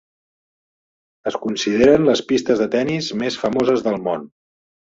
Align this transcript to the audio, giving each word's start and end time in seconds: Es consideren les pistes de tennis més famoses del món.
Es 1.31 1.37
consideren 1.43 2.09
les 2.09 2.25
pistes 2.33 2.65
de 2.65 2.69
tennis 2.79 3.13
més 3.23 3.41
famoses 3.45 3.87
del 3.91 4.03
món. 4.11 4.29